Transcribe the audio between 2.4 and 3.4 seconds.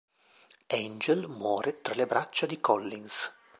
di Collins.